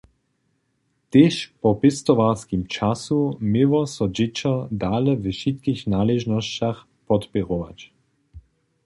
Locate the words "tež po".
1.11-1.75